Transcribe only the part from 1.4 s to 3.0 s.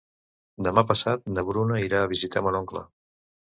Bruna irà a visitar mon oncle.